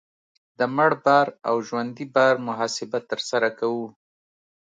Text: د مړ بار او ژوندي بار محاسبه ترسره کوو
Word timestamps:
د 0.57 0.59
مړ 0.75 0.91
بار 1.05 1.27
او 1.47 1.55
ژوندي 1.67 2.05
بار 2.15 2.35
محاسبه 2.47 2.99
ترسره 3.09 3.49
کوو 3.59 3.87